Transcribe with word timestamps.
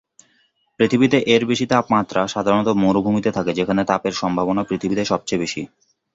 পৃথিবীতে, 0.79 1.17
এর 1.33 1.43
বেশি 1.45 1.65
তাপমাত্রা, 1.65 2.21
সাধারণত 2.27 2.69
মরুভূমিতে 2.83 3.29
থাকে, 3.31 3.51
যেখানে 3.53 3.81
তাপের 3.85 4.13
সম্ভাবনা 4.13 4.61
পৃথিবীতে 4.63 5.03
সবচেয়ে 5.05 5.41
বেশি। 5.43 5.61